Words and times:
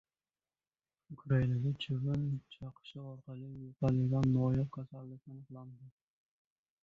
Ukrainada 1.13 1.69
chivin 1.81 2.23
chaqishi 2.53 2.97
orqali 3.11 3.47
yuqadigan 3.63 4.25
noyob 4.37 4.69
kasallik 4.75 5.21
aniqlandi 5.29 5.85